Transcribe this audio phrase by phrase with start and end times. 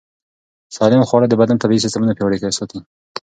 [0.75, 2.79] سالم خواړه د بدن طبیعي سیستمونه پیاوړي ساتي.